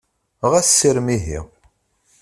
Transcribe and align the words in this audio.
Xas 0.49 0.67
sirem 0.77 1.07
ihi! 1.17 1.39